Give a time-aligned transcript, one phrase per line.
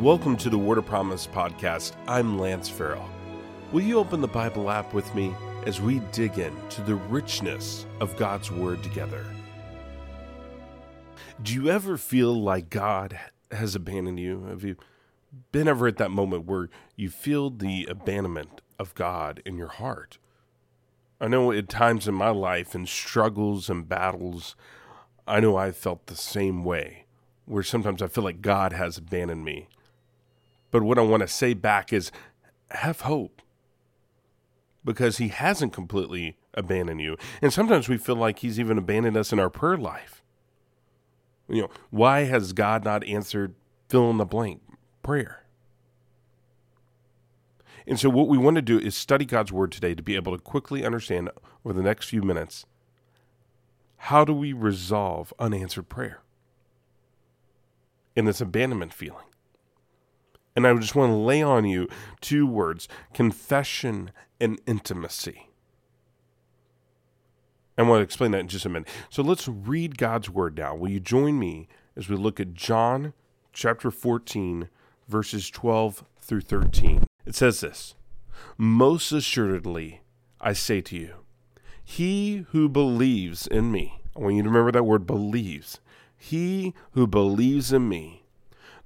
[0.00, 1.92] Welcome to the Word of Promise podcast.
[2.08, 3.06] I'm Lance Farrell.
[3.70, 5.34] Will you open the Bible app with me
[5.66, 9.26] as we dig into the richness of God's Word together?
[11.42, 14.44] Do you ever feel like God has abandoned you?
[14.44, 14.76] Have you
[15.52, 20.16] been ever at that moment where you feel the abandonment of God in your heart?
[21.20, 24.56] I know at times in my life, in struggles and battles,
[25.28, 27.04] I know I felt the same way,
[27.44, 29.68] where sometimes I feel like God has abandoned me.
[30.70, 32.12] But what I want to say back is
[32.70, 33.42] have hope
[34.84, 37.16] because He hasn't completely abandoned you.
[37.42, 40.22] And sometimes we feel like He's even abandoned us in our prayer life.
[41.48, 43.54] You know, why has God not answered
[43.88, 44.62] fill in the blank
[45.02, 45.44] prayer?
[47.86, 50.36] And so, what we want to do is study God's Word today to be able
[50.36, 51.30] to quickly understand
[51.64, 52.66] over the next few minutes
[54.04, 56.22] how do we resolve unanswered prayer
[58.14, 59.26] in this abandonment feeling.
[60.56, 61.88] And I just want to lay on you
[62.20, 65.50] two words confession and intimacy.
[67.78, 68.88] I want to explain that in just a minute.
[69.08, 70.74] So let's read God's word now.
[70.74, 73.14] Will you join me as we look at John
[73.54, 74.68] chapter 14,
[75.08, 77.04] verses 12 through 13?
[77.24, 77.94] It says this
[78.58, 80.02] Most assuredly,
[80.40, 81.14] I say to you,
[81.82, 85.80] he who believes in me, I want you to remember that word believes,
[86.16, 88.19] he who believes in me,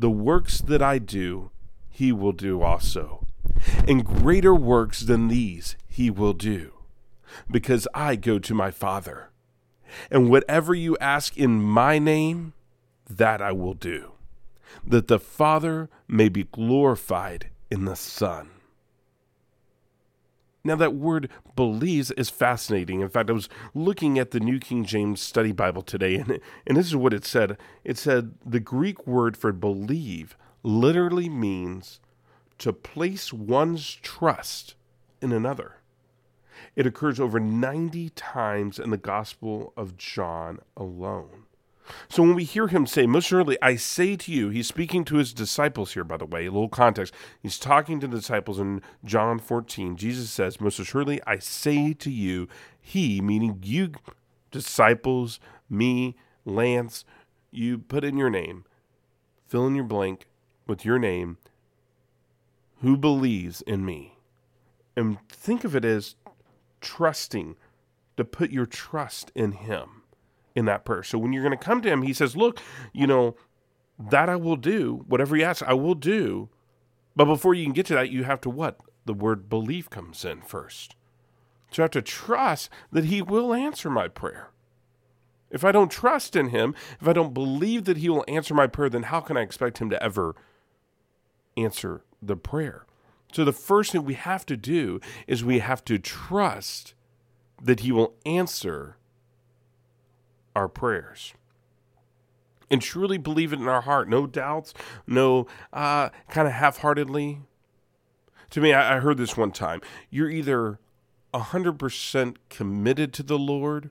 [0.00, 1.50] the works that I do,
[1.90, 3.26] he will do also.
[3.86, 6.72] And greater works than these he will do,
[7.50, 9.28] because I go to my Father.
[10.10, 12.54] And whatever you ask in my name,
[13.08, 14.12] that I will do,
[14.86, 18.48] that the Father may be glorified in the Son.
[20.62, 23.00] Now, that word believes is fascinating.
[23.00, 26.76] In fact, I was looking at the New King James Study Bible today, and, and
[26.76, 27.56] this is what it said.
[27.82, 32.00] It said the Greek word for believe literally means
[32.58, 34.74] to place one's trust
[35.22, 35.76] in another.
[36.76, 41.46] It occurs over 90 times in the Gospel of John alone.
[42.08, 45.16] So when we hear him say, Most surely I say to you, he's speaking to
[45.16, 47.14] his disciples here, by the way, a little context.
[47.40, 49.96] He's talking to the disciples in John 14.
[49.96, 52.48] Jesus says, Most surely I say to you,
[52.80, 53.92] he, meaning you
[54.50, 57.04] disciples, me, Lance,
[57.50, 58.64] you put in your name,
[59.46, 60.26] fill in your blank
[60.66, 61.38] with your name,
[62.80, 64.16] who believes in me.
[64.96, 66.16] And think of it as
[66.80, 67.56] trusting,
[68.16, 69.99] to put your trust in him
[70.54, 71.02] in that prayer.
[71.02, 72.60] So when you're going to come to him, he says, Look,
[72.92, 73.36] you know,
[73.98, 76.48] that I will do, whatever he asks, I will do.
[77.14, 78.80] But before you can get to that, you have to what?
[79.04, 80.94] The word belief comes in first.
[81.70, 84.50] So I have to trust that he will answer my prayer.
[85.50, 88.66] If I don't trust in him, if I don't believe that he will answer my
[88.66, 90.36] prayer, then how can I expect him to ever
[91.56, 92.86] answer the prayer?
[93.32, 96.94] So the first thing we have to do is we have to trust
[97.62, 98.96] that he will answer
[100.54, 101.34] our prayers
[102.70, 104.08] and truly believe it in our heart.
[104.08, 104.72] No doubts,
[105.06, 107.40] no uh, kind of half heartedly.
[108.50, 109.80] To me, I, I heard this one time.
[110.08, 110.78] You're either
[111.34, 113.90] 100% committed to the Lord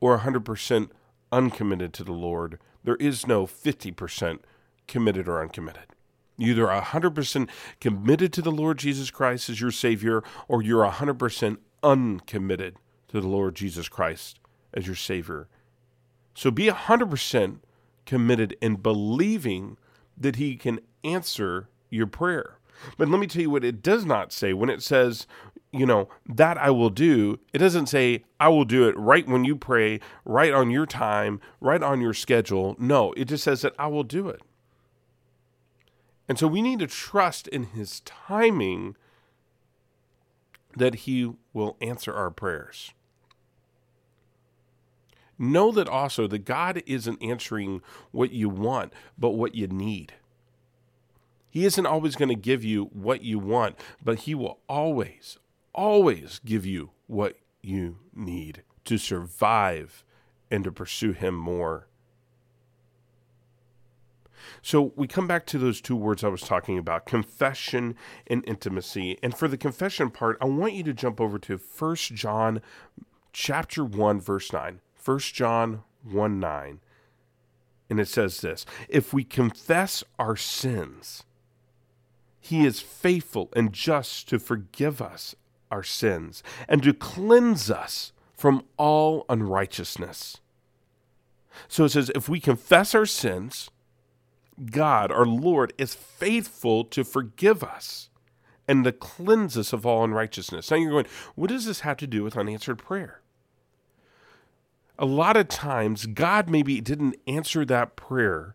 [0.00, 0.90] or 100%
[1.32, 2.58] uncommitted to the Lord.
[2.82, 4.38] There is no 50%
[4.86, 5.86] committed or uncommitted.
[6.36, 7.48] You're either 100%
[7.80, 12.76] committed to the Lord Jesus Christ as your Savior, or you're 100% uncommitted
[13.08, 14.40] to the Lord Jesus Christ
[14.72, 15.48] as your Savior
[16.34, 17.58] so be 100%
[18.06, 19.76] committed in believing
[20.16, 22.58] that He can answer your prayer.
[22.96, 25.26] But let me tell you what it does not say when it says,
[25.72, 27.38] you know, that I will do.
[27.52, 31.40] It doesn't say, I will do it right when you pray, right on your time,
[31.60, 32.74] right on your schedule.
[32.78, 34.40] No, it just says that I will do it.
[36.28, 38.96] And so we need to trust in His timing
[40.76, 42.92] that He will answer our prayers
[45.40, 50.14] know that also that God isn't answering what you want, but what you need.
[51.48, 55.38] He isn't always going to give you what you want, but He will always,
[55.74, 60.04] always give you what you need to survive
[60.50, 61.88] and to pursue Him more.
[64.62, 67.94] So we come back to those two words I was talking about confession
[68.26, 69.18] and intimacy.
[69.22, 72.60] And for the confession part, I want you to jump over to 1 John
[73.32, 74.80] chapter 1 verse 9.
[75.04, 76.80] 1 John 1 9.
[77.88, 81.24] And it says this If we confess our sins,
[82.40, 85.34] he is faithful and just to forgive us
[85.70, 90.38] our sins and to cleanse us from all unrighteousness.
[91.68, 93.70] So it says, if we confess our sins,
[94.70, 98.08] God, our Lord, is faithful to forgive us
[98.66, 100.70] and to cleanse us of all unrighteousness.
[100.70, 103.20] Now you're going, what does this have to do with unanswered prayer?
[105.00, 108.54] A lot of times, God maybe didn't answer that prayer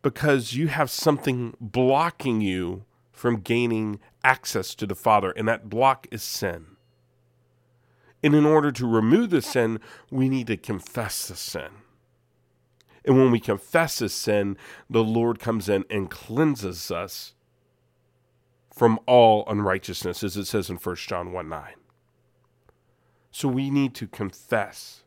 [0.00, 6.06] because you have something blocking you from gaining access to the Father, and that block
[6.12, 6.76] is sin.
[8.22, 11.70] And in order to remove the sin, we need to confess the sin.
[13.04, 14.56] And when we confess the sin,
[14.88, 17.34] the Lord comes in and cleanses us
[18.72, 21.74] from all unrighteousness, as it says in 1 John 1 9.
[23.32, 25.02] So we need to confess.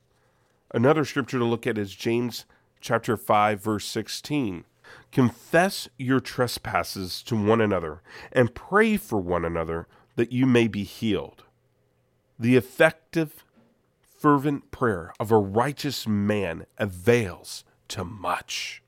[0.73, 2.45] Another scripture to look at is James
[2.81, 4.65] chapter 5, verse 16.
[5.11, 10.83] Confess your trespasses to one another and pray for one another that you may be
[10.83, 11.43] healed.
[12.39, 13.45] The effective,
[14.01, 18.82] fervent prayer of a righteous man avails to much.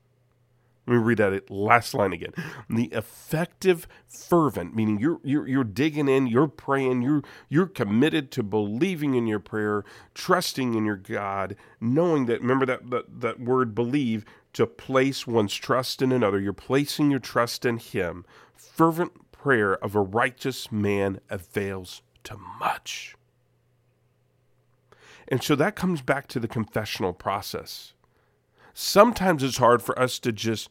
[0.86, 2.32] Let me read that last line again.
[2.70, 8.44] The effective, fervent, meaning you're, you're, you're digging in, you're praying, you're, you're committed to
[8.44, 9.84] believing in your prayer,
[10.14, 15.54] trusting in your God, knowing that, remember that, that, that word believe, to place one's
[15.54, 16.38] trust in another.
[16.40, 18.24] You're placing your trust in Him.
[18.54, 23.16] Fervent prayer of a righteous man avails to much.
[25.28, 27.92] And so that comes back to the confessional process.
[28.72, 30.68] Sometimes it's hard for us to just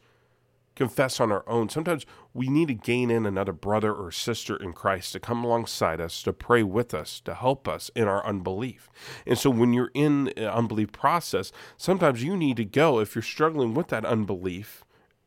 [0.76, 1.68] confess on our own.
[1.68, 6.00] Sometimes we need to gain in another brother or sister in Christ to come alongside
[6.00, 8.88] us, to pray with us, to help us in our unbelief.
[9.26, 13.74] And so when you're in unbelief process, sometimes you need to go, if you're struggling
[13.74, 14.84] with that unbelief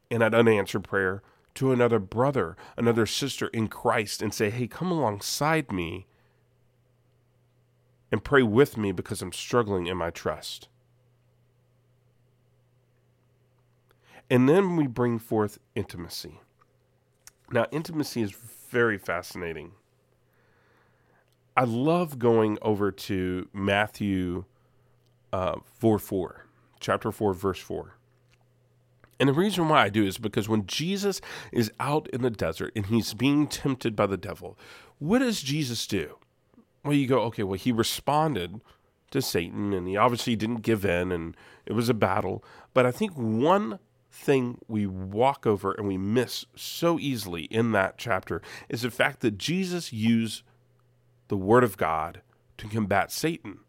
[0.10, 1.22] and that unanswered prayer,
[1.56, 6.08] to another brother, another sister in Christ and say, hey, come alongside me
[8.12, 10.70] and pray with me because I'm struggling in my trust.
[14.30, 16.40] And then we bring forth intimacy.
[17.52, 18.36] Now, intimacy is
[18.70, 19.72] very fascinating.
[21.58, 24.46] I love going over to Matthew
[25.34, 26.46] uh, 4 4,
[26.80, 27.96] chapter 4, verse 4.
[29.20, 31.20] And the reason why I do is because when Jesus
[31.52, 34.58] is out in the desert and he's being tempted by the devil,
[35.00, 36.16] what does Jesus do?
[36.84, 38.62] well, you go, okay, well, he responded
[39.12, 41.36] to Satan and he obviously didn't give in and
[41.66, 42.44] it was a battle.
[42.74, 43.80] But I think one
[44.12, 49.22] thing we walk over and we miss so easily in that chapter is the fact
[49.22, 50.44] that Jesus used
[51.28, 52.22] the Word of God
[52.58, 53.60] to combat Satan.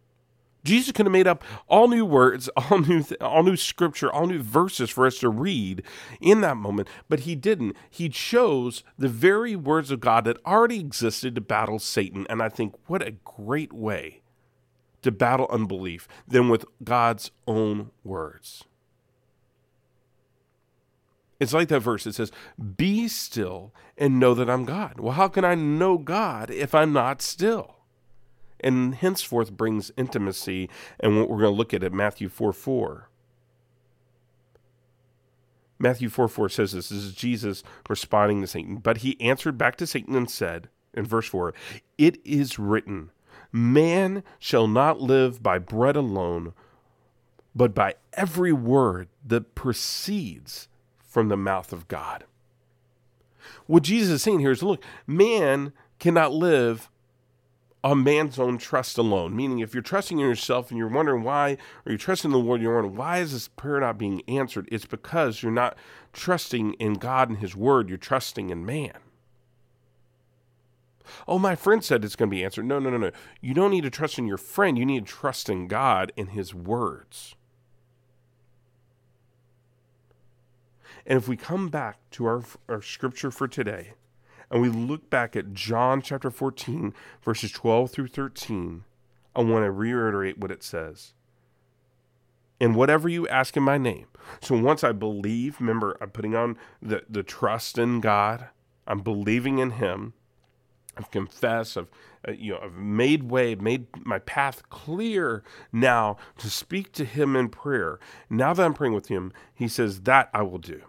[0.64, 4.26] Jesus could have made up all new words, all new, th- all new scripture, all
[4.26, 5.82] new verses for us to read
[6.20, 7.76] in that moment, but he didn't.
[7.88, 12.26] He chose the very words of God that already existed to battle Satan.
[12.28, 14.22] And I think what a great way
[15.02, 18.64] to battle unbelief than with God's own words.
[21.40, 22.06] It's like that verse.
[22.06, 22.30] It says,
[22.76, 25.00] Be still and know that I'm God.
[25.00, 27.80] Well, how can I know God if I'm not still?
[28.62, 33.08] and henceforth brings intimacy, and what we're going to look at at Matthew 4 4.
[35.78, 36.90] Matthew 4 4 says this.
[36.90, 38.76] This is Jesus responding to Satan.
[38.76, 41.54] But he answered back to Satan and said, in verse 4,
[41.96, 43.10] It is written,
[43.50, 46.52] Man shall not live by bread alone,
[47.54, 50.68] but by every word that proceeds
[51.10, 52.24] from the mouth of God.
[53.66, 56.88] What Jesus is saying here is look, man cannot live
[57.82, 59.34] on man's own trust alone.
[59.34, 61.52] Meaning, if you're trusting in yourself and you're wondering why,
[61.84, 64.68] or you're trusting in the Lord, you're wondering why is this prayer not being answered?
[64.70, 65.76] It's because you're not
[66.12, 67.88] trusting in God and His Word.
[67.88, 68.92] You're trusting in man.
[71.26, 72.66] Oh, my friend said it's going to be answered.
[72.66, 73.10] No, no, no, no.
[73.40, 74.78] You don't need to trust in your friend.
[74.78, 77.34] You need to trust in God and His words.
[81.06, 83.94] And if we come back to our, our scripture for today,
[84.50, 86.92] and we look back at John chapter 14,
[87.22, 88.84] verses 12 through 13,
[89.34, 91.14] I want to reiterate what it says.
[92.60, 94.06] And whatever you ask in my name.
[94.42, 98.48] So once I believe, remember, I'm putting on the, the trust in God,
[98.86, 100.14] I'm believing in Him.
[100.96, 101.88] I've confessed, I've
[102.26, 105.42] uh, you know, I've made way, made my path clear
[105.72, 107.98] now to speak to him in prayer.
[108.28, 110.82] Now that I'm praying with him, he says that I will do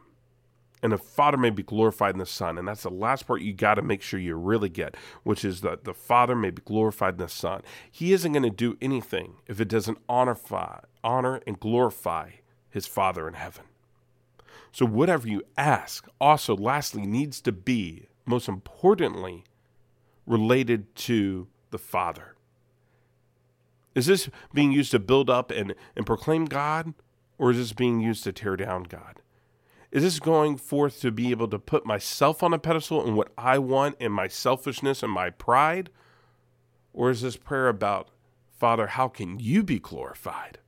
[0.84, 2.58] and the Father may be glorified in the Son.
[2.58, 5.62] And that's the last part you got to make sure you really get, which is
[5.62, 7.62] that the Father may be glorified in the Son.
[7.90, 10.38] He isn't going to do anything if it doesn't honor,
[11.04, 12.32] honor and glorify
[12.70, 13.66] his Father in heaven.
[14.72, 19.44] So, whatever you ask, also, lastly, needs to be, most importantly,
[20.26, 22.36] related to the Father.
[23.94, 26.94] Is this being used to build up and, and proclaim God,
[27.38, 29.20] or is this being used to tear down God?
[29.92, 33.32] Is this going forth to be able to put myself on a pedestal and what
[33.38, 35.90] I want and my selfishness and my pride?
[36.94, 38.10] Or is this prayer about,
[38.58, 40.60] Father, how can you be glorified?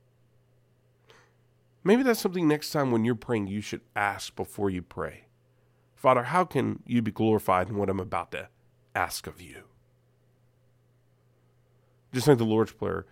[1.82, 5.26] Maybe that's something next time when you're praying you should ask before you pray.
[5.94, 8.48] Father, how can you be glorified in what I'm about to
[8.94, 9.64] ask of you?
[12.12, 13.06] Just like the Lord's Prayer,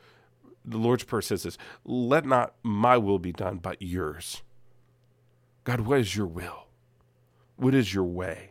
[0.65, 4.43] the Lord's Prayer says this let not my will be done, but yours.
[5.65, 6.67] God, what is your will?
[7.57, 8.51] What is your way?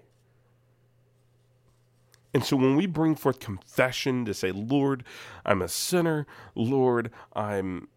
[2.33, 5.03] And so when we bring forth confession to say, Lord,
[5.45, 6.25] I'm a sinner,
[6.55, 7.89] Lord, I'm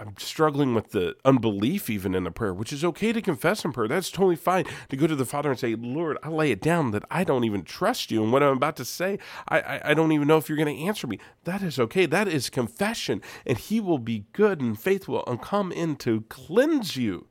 [0.00, 3.72] I'm struggling with the unbelief even in the prayer, which is okay to confess in
[3.72, 3.86] prayer.
[3.86, 6.92] That's totally fine to go to the Father and say, Lord, I lay it down
[6.92, 8.22] that I don't even trust you.
[8.22, 10.74] And what I'm about to say, I, I, I don't even know if you're going
[10.74, 11.18] to answer me.
[11.44, 12.06] That is okay.
[12.06, 13.20] That is confession.
[13.44, 17.26] And He will be good and faithful and come in to cleanse you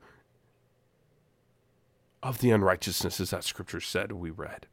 [2.22, 4.66] of the unrighteousness, as that scripture said we read.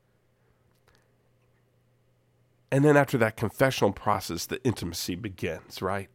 [2.72, 6.10] And then after that confessional process, the intimacy begins, right?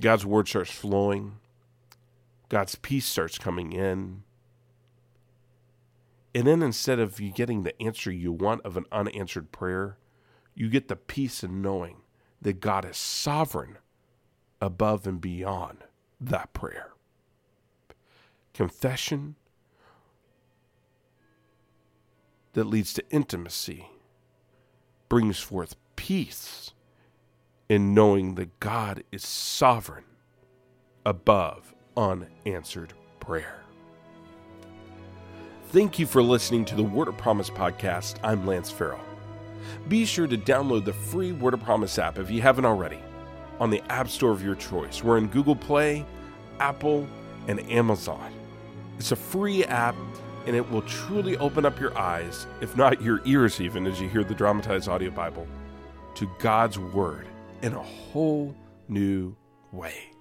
[0.00, 1.36] God's word starts flowing,
[2.48, 4.22] God's peace starts coming in.
[6.34, 9.98] And then instead of you getting the answer you want of an unanswered prayer,
[10.54, 11.98] you get the peace in knowing
[12.42, 13.78] that God is sovereign
[14.60, 15.78] above and beyond
[16.20, 16.92] that prayer.
[18.52, 19.36] Confession
[22.54, 23.88] that leads to intimacy
[25.08, 26.72] brings forth peace
[27.68, 30.04] in knowing that God is sovereign
[31.04, 33.60] above unanswered prayer.
[35.68, 38.16] Thank you for listening to the Word of Promise podcast.
[38.22, 39.00] I'm Lance Farrell.
[39.88, 43.00] Be sure to download the free Word of Promise app if you haven't already
[43.58, 45.02] on the App Store of your choice.
[45.02, 46.04] We're in Google Play,
[46.60, 47.06] Apple,
[47.48, 48.32] and Amazon.
[48.98, 49.96] It's a free app
[50.46, 54.08] and it will truly open up your eyes, if not your ears even, as you
[54.08, 55.46] hear the dramatized audio Bible,
[56.14, 57.26] to God's Word
[57.62, 58.54] in a whole
[58.88, 59.34] new
[59.72, 60.13] way.